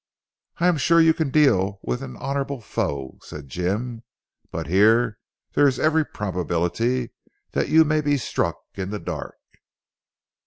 [0.57, 4.01] "I am sure you can deal with honourable foes," said Jim,
[4.49, 5.19] "but here
[5.53, 7.11] there is every probability
[7.53, 9.35] you may be struck in the dark."